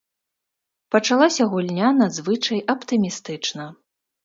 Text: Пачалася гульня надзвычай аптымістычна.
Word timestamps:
Пачалася 0.95 1.43
гульня 1.51 1.93
надзвычай 1.99 2.59
аптымістычна. 2.77 3.71